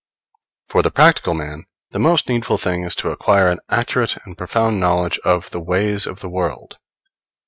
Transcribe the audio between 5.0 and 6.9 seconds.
of the ways of the world.